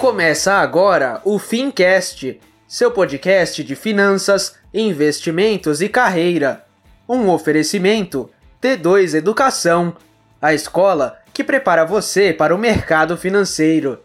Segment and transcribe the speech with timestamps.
[0.00, 6.64] Começa agora o Fincast, seu podcast de finanças, investimentos e carreira.
[7.06, 8.30] Um oferecimento
[8.62, 9.94] T2 Educação,
[10.40, 14.00] a escola que prepara você para o mercado financeiro.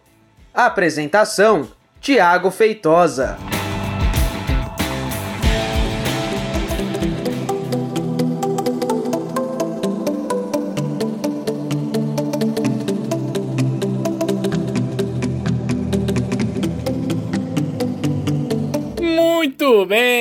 [0.53, 1.69] Apresentação:
[2.01, 3.37] Tiago Feitosa.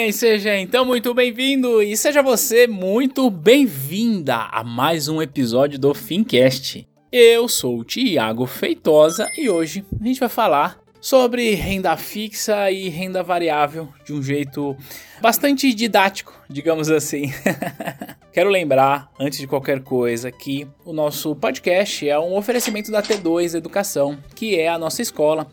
[0.04, 5.94] Bem, seja então muito bem-vindo e seja você muito bem-vinda a mais um episódio do
[5.94, 6.86] Fincast.
[7.10, 12.90] Eu sou o Tiago Feitosa e hoje a gente vai falar sobre renda fixa e
[12.90, 14.76] renda variável de um jeito
[15.22, 17.32] bastante didático, digamos assim.
[18.30, 23.54] Quero lembrar, antes de qualquer coisa, que o nosso podcast é um oferecimento da T2
[23.54, 25.46] Educação, que é a nossa escola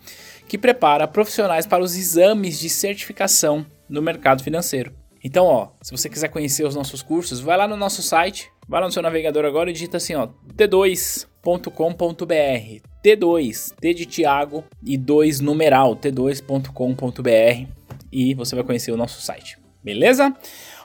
[0.45, 4.93] que prepara profissionais para os exames de certificação no mercado financeiro.
[5.23, 8.81] Então, ó, se você quiser conhecer os nossos cursos, vai lá no nosso site, vai
[8.81, 11.31] lá no seu navegador agora e digita assim, ó, t2.com.br.
[13.03, 17.67] T2, T de Tiago e 2 numeral, t2.com.br
[18.11, 19.57] e você vai conhecer o nosso site.
[19.83, 20.35] Beleza?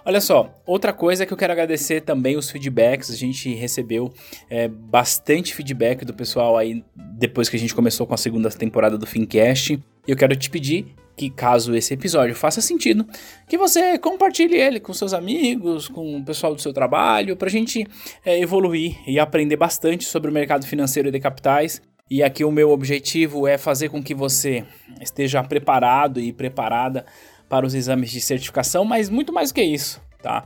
[0.05, 3.11] Olha só, outra coisa que eu quero agradecer também os feedbacks.
[3.11, 4.13] A gente recebeu
[4.49, 8.97] é, bastante feedback do pessoal aí depois que a gente começou com a segunda temporada
[8.97, 9.75] do Fincast.
[9.75, 13.07] E eu quero te pedir que, caso esse episódio faça sentido,
[13.49, 17.51] que você compartilhe ele com seus amigos, com o pessoal do seu trabalho, para a
[17.51, 17.87] gente
[18.25, 21.81] é, evoluir e aprender bastante sobre o mercado financeiro de capitais.
[22.09, 24.65] E aqui o meu objetivo é fazer com que você
[25.01, 27.05] esteja preparado e preparada
[27.49, 30.01] para os exames de certificação, mas muito mais do que isso.
[30.23, 30.45] Tá?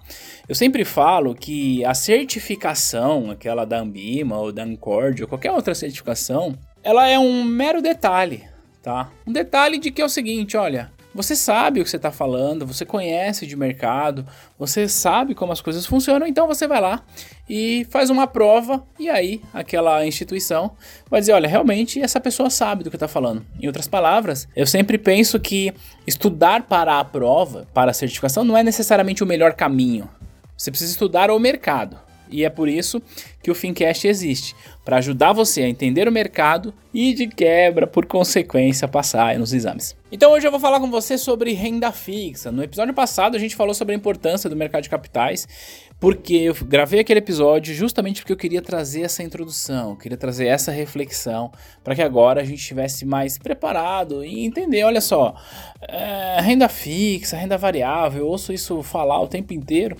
[0.48, 5.74] Eu sempre falo que a certificação, aquela da Ambima ou da Ancord ou qualquer outra
[5.74, 8.44] certificação, ela é um mero detalhe,
[8.82, 9.10] tá?
[9.26, 12.64] Um detalhe de que é o seguinte, olha, você sabe o que você está falando,
[12.64, 14.24] você conhece de mercado,
[14.56, 17.02] você sabe como as coisas funcionam, então você vai lá
[17.48, 20.72] e faz uma prova, e aí aquela instituição
[21.10, 23.44] vai dizer: olha, realmente essa pessoa sabe do que está falando.
[23.60, 25.74] Em outras palavras, eu sempre penso que
[26.06, 30.08] estudar para a prova, para a certificação, não é necessariamente o melhor caminho.
[30.56, 31.98] Você precisa estudar o mercado.
[32.30, 33.02] E é por isso
[33.42, 34.54] que o Fincast existe,
[34.84, 39.99] para ajudar você a entender o mercado e de quebra, por consequência, passar nos exames.
[40.12, 42.50] Então hoje eu vou falar com você sobre renda fixa.
[42.50, 45.46] No episódio passado a gente falou sobre a importância do mercado de capitais
[46.00, 50.72] porque eu gravei aquele episódio justamente porque eu queria trazer essa introdução, queria trazer essa
[50.72, 51.52] reflexão,
[51.84, 55.36] para que agora a gente estivesse mais preparado e entender, olha só,
[55.86, 59.94] é, renda fixa, renda variável, eu ouço isso falar o tempo inteiro.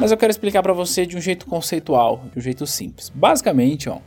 [0.00, 3.12] Mas eu quero explicar para você de um jeito conceitual, de um jeito simples.
[3.14, 3.98] Basicamente, ó,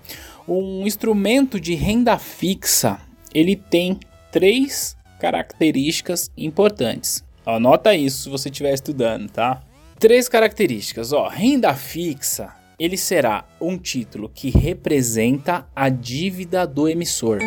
[0.48, 3.00] um instrumento de renda fixa,
[3.34, 4.00] ele tem
[4.32, 7.24] três características importantes.
[7.46, 9.62] Anota isso se você estiver estudando, tá?
[10.00, 11.28] Três características, ó.
[11.28, 17.40] Renda fixa, ele será um título que representa a dívida do emissor.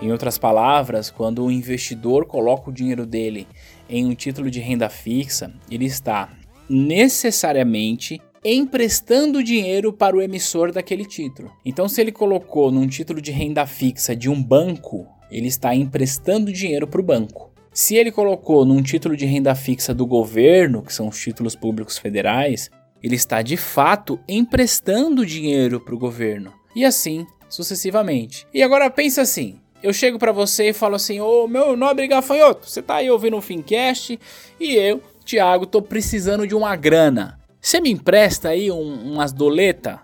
[0.00, 3.46] Em outras palavras, quando o investidor coloca o dinheiro dele
[3.88, 6.30] em um título de renda fixa, ele está
[6.68, 11.50] necessariamente emprestando dinheiro para o emissor daquele título.
[11.64, 16.52] Então, se ele colocou num título de renda fixa de um banco, ele está emprestando
[16.52, 17.52] dinheiro para o banco.
[17.72, 21.98] Se ele colocou num título de renda fixa do governo, que são os títulos públicos
[21.98, 22.70] federais,
[23.02, 26.52] ele está de fato emprestando dinheiro para o governo.
[26.76, 28.46] E assim sucessivamente.
[28.52, 32.68] E agora pensa assim: eu chego para você e falo assim: Ô meu nobre gafanhoto,
[32.68, 34.18] você tá aí ouvindo o Fincast
[34.58, 37.38] e eu, Thiago, tô precisando de uma grana.
[37.64, 39.98] Você me empresta aí um, umas doleta?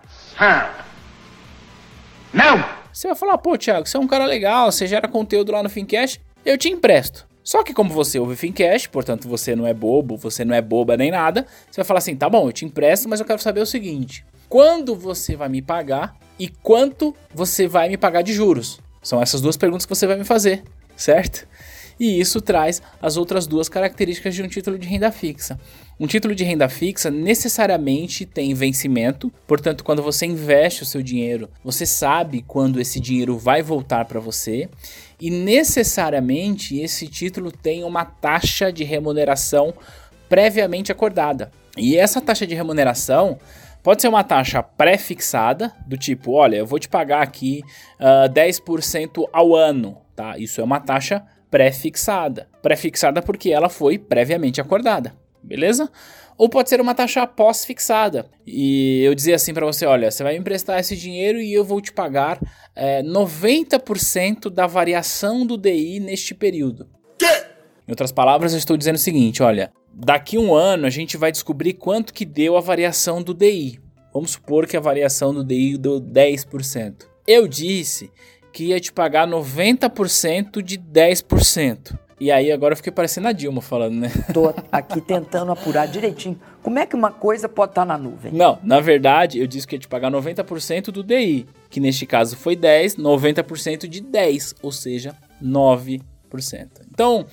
[2.33, 2.65] Não!
[2.91, 5.69] Você vai falar, pô, Thiago, você é um cara legal, você gera conteúdo lá no
[5.69, 7.27] Fincast, eu te empresto.
[7.43, 10.97] Só que como você ouve Fincast, portanto você não é bobo, você não é boba
[10.97, 13.61] nem nada, você vai falar assim, tá bom, eu te empresto, mas eu quero saber
[13.61, 18.79] o seguinte, quando você vai me pagar e quanto você vai me pagar de juros?
[19.03, 20.63] São essas duas perguntas que você vai me fazer,
[20.95, 21.47] certo?
[22.01, 25.59] E isso traz as outras duas características de um título de renda fixa.
[25.99, 31.47] Um título de renda fixa necessariamente tem vencimento, portanto, quando você investe o seu dinheiro,
[31.63, 34.67] você sabe quando esse dinheiro vai voltar para você,
[35.19, 39.71] e necessariamente esse título tem uma taxa de remuneração
[40.27, 41.51] previamente acordada.
[41.77, 43.37] E essa taxa de remuneração
[43.83, 47.61] pode ser uma taxa pré-fixada, do tipo, olha, eu vou te pagar aqui
[47.99, 50.35] uh, ah, 10% ao ano, tá?
[50.39, 52.47] Isso é uma taxa pré-fixada.
[52.61, 55.13] Pré-fixada porque ela foi previamente acordada.
[55.43, 55.91] beleza?
[56.37, 58.25] Ou pode ser uma taxa pós-fixada.
[58.47, 61.63] E eu dizia assim para você: olha, você vai me emprestar esse dinheiro e eu
[61.63, 62.39] vou te pagar
[62.75, 66.87] é, 90% da variação do DI neste período.
[67.19, 67.27] Que?
[67.87, 71.31] Em outras palavras, eu estou dizendo o seguinte: olha, daqui um ano a gente vai
[71.31, 73.79] descobrir quanto que deu a variação do DI.
[74.13, 77.05] Vamos supor que a variação do DI deu 10%.
[77.27, 78.09] Eu disse
[78.51, 81.97] que ia te pagar 90% de 10%.
[82.21, 84.11] E aí agora eu fiquei parecendo a Dilma falando, né?
[84.31, 86.39] Tô aqui tentando apurar direitinho.
[86.61, 88.31] Como é que uma coisa pode estar tá na nuvem?
[88.31, 92.37] Não, na verdade, eu disse que ia te pagar 90% do DI, que neste caso
[92.37, 96.03] foi 10, 90% de 10, ou seja, 9%.
[96.91, 97.25] Então,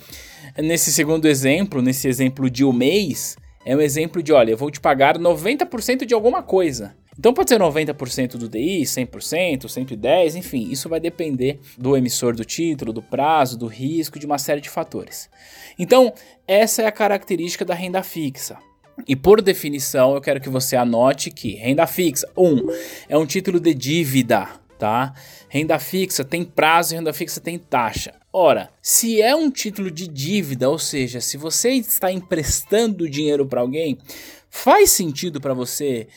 [0.57, 4.71] nesse segundo exemplo, nesse exemplo de um mês, é um exemplo de, olha, eu vou
[4.71, 6.95] te pagar 90% de alguma coisa.
[7.19, 12.45] Então pode ser 90% do DI, 100%, 110%, enfim, isso vai depender do emissor do
[12.45, 15.29] título, do prazo, do risco, de uma série de fatores.
[15.77, 16.13] Então,
[16.47, 18.57] essa é a característica da renda fixa.
[19.05, 22.65] E por definição, eu quero que você anote que renda fixa, um,
[23.09, 25.13] é um título de dívida, tá?
[25.49, 28.13] Renda fixa tem prazo e renda fixa tem taxa.
[28.31, 33.59] Ora, se é um título de dívida, ou seja, se você está emprestando dinheiro para
[33.59, 33.97] alguém,
[34.49, 36.07] faz sentido para você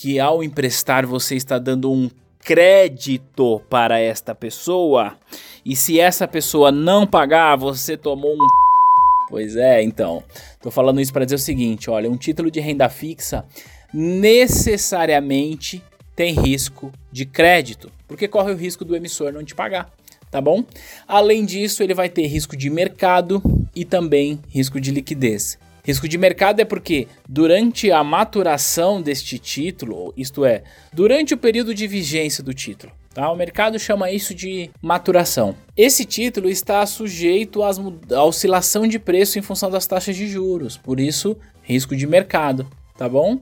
[0.00, 5.18] que ao emprestar você está dando um crédito para esta pessoa
[5.62, 8.38] e se essa pessoa não pagar, você tomou um.
[9.28, 10.24] Pois é, então.
[10.60, 13.44] Tô falando isso para dizer o seguinte: olha, um título de renda fixa
[13.92, 15.84] necessariamente
[16.16, 19.92] tem risco de crédito, porque corre o risco do emissor não te pagar,
[20.30, 20.64] tá bom?
[21.06, 23.42] Além disso, ele vai ter risco de mercado
[23.76, 25.58] e também risco de liquidez.
[25.84, 30.62] Risco de mercado é porque durante a maturação deste título, isto é,
[30.92, 33.30] durante o período de vigência do título, tá?
[33.30, 35.54] O mercado chama isso de maturação.
[35.76, 41.00] Esse título está sujeito à oscilação de preço em função das taxas de juros, por
[41.00, 42.66] isso risco de mercado,
[42.96, 43.40] tá bom?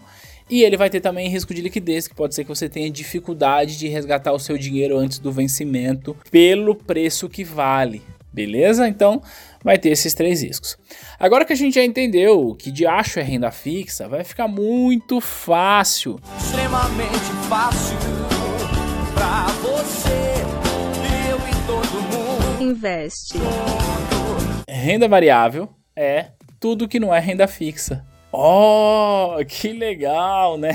[0.50, 3.76] E ele vai ter também risco de liquidez, que pode ser que você tenha dificuldade
[3.76, 8.02] de resgatar o seu dinheiro antes do vencimento pelo preço que vale.
[8.38, 8.86] Beleza?
[8.86, 9.20] Então
[9.64, 10.78] vai ter esses três riscos.
[11.18, 15.20] Agora que a gente já entendeu que de acho é renda fixa, vai ficar muito
[15.20, 16.20] fácil.
[16.38, 17.18] Extremamente
[17.48, 17.96] fácil
[19.12, 20.34] pra você,
[21.28, 22.62] eu e todo mundo.
[22.62, 23.38] Investe.
[24.68, 26.26] Renda variável é
[26.60, 28.06] tudo que não é renda fixa.
[28.30, 30.74] Oh, que legal, né?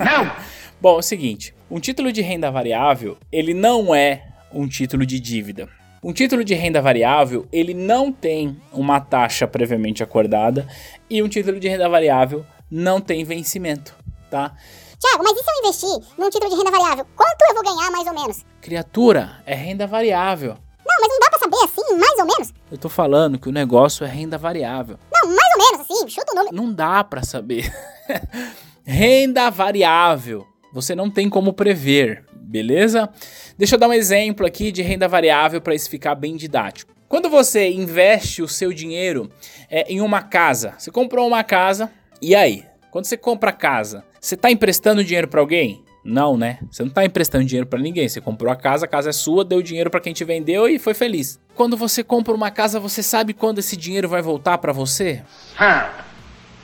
[0.00, 0.32] Não!
[0.82, 5.20] Bom, é o seguinte, um título de renda variável, ele não é um título de
[5.20, 5.68] dívida.
[6.04, 10.68] Um título de renda variável, ele não tem uma taxa previamente acordada
[11.08, 13.96] e um título de renda variável não tem vencimento,
[14.30, 14.54] tá?
[14.98, 17.06] Tiago, mas e se eu investir num título de renda variável?
[17.16, 18.44] Quanto eu vou ganhar mais ou menos?
[18.60, 20.58] Criatura, é renda variável.
[20.86, 22.54] Não, mas não dá pra saber assim, mais ou menos?
[22.70, 24.98] Eu tô falando que o negócio é renda variável.
[25.10, 26.54] Não, mais ou menos assim, chuta o número.
[26.54, 27.74] Não dá pra saber.
[28.84, 30.46] renda variável.
[30.70, 33.10] Você não tem como prever beleza?
[33.58, 36.94] Deixa eu dar um exemplo aqui de renda variável para isso ficar bem didático.
[37.08, 39.28] Quando você investe o seu dinheiro
[39.68, 41.90] é, em uma casa, você comprou uma casa,
[42.22, 42.64] e aí?
[42.92, 45.82] Quando você compra a casa, você está emprestando dinheiro para alguém?
[46.04, 46.60] Não, né?
[46.70, 48.08] Você não está emprestando dinheiro para ninguém.
[48.08, 50.78] Você comprou a casa, a casa é sua, deu dinheiro para quem te vendeu e
[50.78, 51.40] foi feliz.
[51.56, 55.22] Quando você compra uma casa, você sabe quando esse dinheiro vai voltar para você?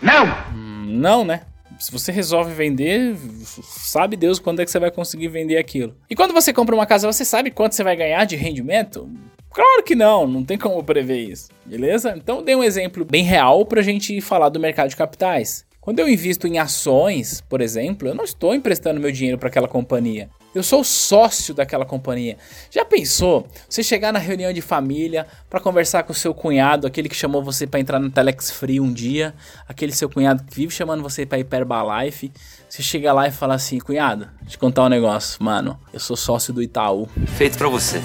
[0.01, 0.27] Não.
[0.55, 1.43] Hum, não, né?
[1.81, 3.17] Se você resolve vender,
[3.63, 5.97] sabe Deus quando é que você vai conseguir vender aquilo.
[6.09, 9.09] E quando você compra uma casa, você sabe quanto você vai ganhar de rendimento?
[9.51, 12.15] Claro que não, não tem como prever isso, beleza?
[12.17, 15.65] Então dei um exemplo bem real para a gente falar do mercado de capitais.
[15.81, 19.67] Quando eu invisto em ações, por exemplo, eu não estou emprestando meu dinheiro para aquela
[19.67, 20.29] companhia.
[20.53, 22.37] Eu sou sócio daquela companhia.
[22.71, 23.47] Já pensou?
[23.69, 27.41] Você chegar na reunião de família para conversar com o seu cunhado, aquele que chamou
[27.41, 29.33] você para entrar no Telex Free um dia,
[29.69, 32.33] aquele seu cunhado que vive chamando você para ir para Herbalife.
[32.69, 35.79] Você chega lá e fala assim: "Cunhado, te contar um negócio, mano.
[35.93, 37.09] Eu sou sócio do Itaú.
[37.37, 38.03] Feito para você."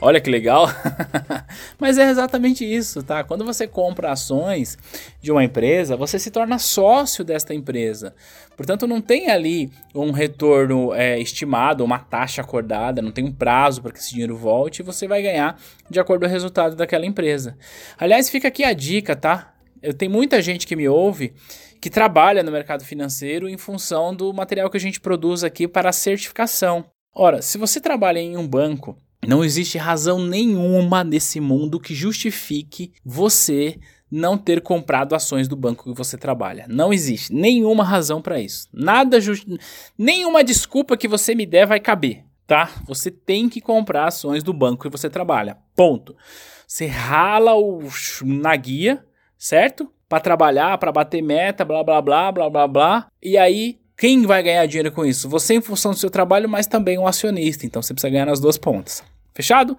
[0.00, 0.68] Olha que legal.
[1.80, 3.24] Mas é exatamente isso, tá?
[3.24, 4.76] Quando você compra ações
[5.20, 8.14] de uma empresa, você se torna sócio desta empresa.
[8.56, 13.80] Portanto, não tem ali um retorno é, estimado, uma taxa acordada, não tem um prazo
[13.80, 15.58] para que esse dinheiro volte e você vai ganhar
[15.88, 17.56] de acordo com o resultado daquela empresa.
[17.98, 19.54] Aliás, fica aqui a dica, tá?
[19.82, 21.32] Eu tenho muita gente que me ouve
[21.80, 25.88] que trabalha no mercado financeiro em função do material que a gente produz aqui para
[25.88, 26.84] a certificação.
[27.14, 32.92] Ora, se você trabalha em um banco não existe razão nenhuma nesse mundo que justifique
[33.04, 33.78] você
[34.10, 36.66] não ter comprado ações do banco que você trabalha.
[36.68, 38.68] Não existe nenhuma razão para isso.
[38.72, 39.46] Nada just...
[39.96, 42.70] nenhuma desculpa que você me der vai caber, tá?
[42.86, 45.58] Você tem que comprar ações do banco que você trabalha.
[45.76, 46.16] Ponto.
[46.66, 47.82] Você rala o
[48.24, 49.04] na guia,
[49.38, 49.88] certo?
[50.10, 53.06] para trabalhar, para bater meta, blá blá blá blá blá blá.
[53.22, 55.28] E aí, quem vai ganhar dinheiro com isso?
[55.28, 57.64] Você em função do seu trabalho, mas também um acionista.
[57.64, 59.04] Então você precisa ganhar nas duas pontas.
[59.34, 59.76] Fechado?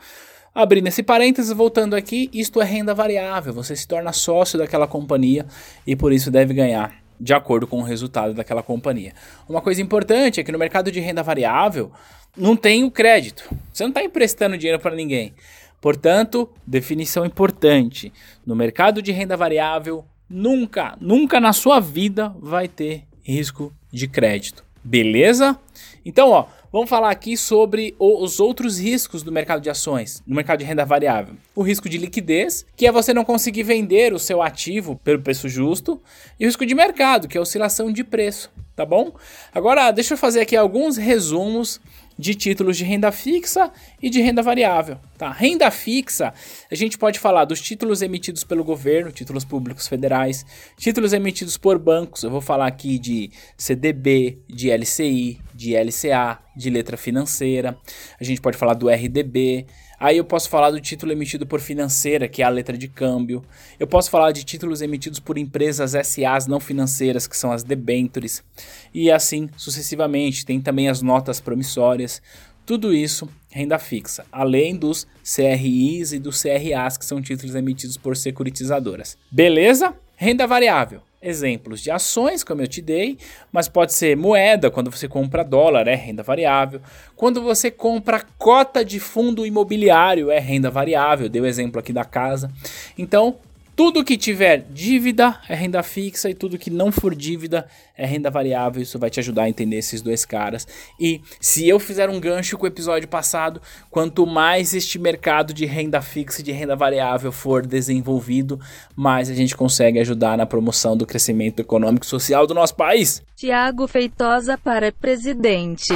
[0.54, 3.54] Abrindo esse parênteses, voltando aqui, isto é renda variável.
[3.54, 5.46] Você se torna sócio daquela companhia
[5.88, 9.14] e por isso deve ganhar de acordo com o resultado daquela companhia.
[9.48, 11.92] Uma coisa importante é que no mercado de renda variável
[12.36, 13.44] não tem o crédito.
[13.72, 15.34] Você não está emprestando dinheiro para ninguém.
[15.80, 18.12] Portanto, definição importante:
[18.46, 24.64] no mercado de renda variável, nunca, nunca na sua vida vai ter risco de crédito.
[24.84, 25.58] Beleza?
[26.04, 30.60] Então, ó, vamos falar aqui sobre os outros riscos do mercado de ações, no mercado
[30.60, 31.36] de renda variável.
[31.54, 35.50] O risco de liquidez, que é você não conseguir vender o seu ativo pelo preço
[35.50, 36.02] justo,
[36.40, 39.14] e o risco de mercado, que é a oscilação de preço, tá bom?
[39.54, 41.82] Agora, deixa eu fazer aqui alguns resumos
[42.22, 45.00] de títulos de renda fixa e de renda variável.
[45.18, 45.32] Tá?
[45.32, 46.32] Renda fixa,
[46.72, 50.46] a gente pode falar dos títulos emitidos pelo governo, títulos públicos federais,
[50.78, 56.70] títulos emitidos por bancos, eu vou falar aqui de CDB, de LCI, de LCA, de
[56.70, 57.76] letra financeira,
[58.20, 59.66] a gente pode falar do RDB,
[60.02, 63.46] Aí eu posso falar do título emitido por financeira, que é a letra de câmbio.
[63.80, 68.44] Eu posso falar de títulos emitidos por empresas SAs não financeiras, que são as debentures.
[68.92, 70.44] E assim sucessivamente.
[70.44, 72.20] Tem também as notas promissórias.
[72.66, 78.18] Tudo isso renda fixa, além dos CRIs e dos CRAs, que são títulos emitidos por
[78.18, 79.20] securitizadoras.
[79.32, 79.94] Beleza?
[80.16, 83.18] Renda variável exemplos de ações, como eu te dei,
[83.52, 86.82] mas pode ser moeda, quando você compra dólar, é renda variável.
[87.16, 91.30] Quando você compra cota de fundo imobiliário, é renda variável.
[91.30, 92.52] Dei o exemplo aqui da casa.
[92.98, 93.38] Então,
[93.76, 98.30] tudo que tiver dívida é renda fixa e tudo que não for dívida é renda
[98.30, 98.82] variável.
[98.82, 100.68] Isso vai te ajudar a entender esses dois caras.
[101.00, 105.66] E se eu fizer um gancho com o episódio passado, quanto mais este mercado de
[105.66, 108.60] renda fixa e de renda variável for desenvolvido,
[108.96, 113.24] mais a gente consegue ajudar na promoção do crescimento econômico e social do nosso país.
[113.36, 115.94] Tiago Feitosa para presidente.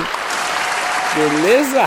[1.15, 1.83] Beleza?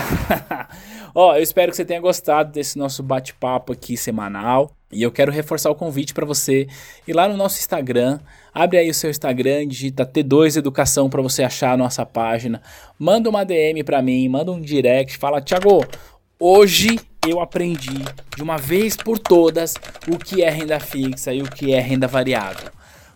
[1.13, 4.71] Ó, eu espero que você tenha gostado desse nosso bate-papo aqui semanal.
[4.91, 6.67] E eu quero reforçar o convite para você
[7.07, 8.19] ir lá no nosso Instagram.
[8.53, 12.61] Abre aí o seu Instagram, digita T2 Educação para você achar a nossa página.
[12.97, 15.85] Manda uma DM para mim, manda um direct, fala: "Thiago,
[16.39, 18.03] hoje eu aprendi
[18.35, 19.75] de uma vez por todas
[20.07, 22.71] o que é renda fixa e o que é renda variável".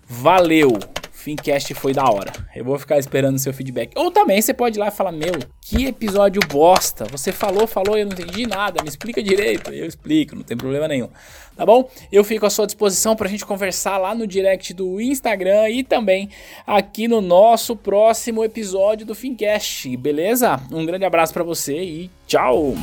[0.07, 0.77] Valeu!
[1.23, 2.33] Fincast foi da hora.
[2.53, 3.91] Eu vou ficar esperando o seu feedback.
[3.95, 7.05] Ou também você pode ir lá e falar: Meu, que episódio bosta.
[7.05, 8.83] Você falou, falou eu não entendi nada.
[8.83, 9.71] Me explica direito.
[9.71, 11.07] Eu explico, não tem problema nenhum.
[11.55, 11.89] Tá bom?
[12.11, 16.29] Eu fico à sua disposição pra gente conversar lá no direct do Instagram e também
[16.67, 19.95] aqui no nosso próximo episódio do Fincast.
[19.95, 20.59] Beleza?
[20.71, 22.73] Um grande abraço para você e tchau!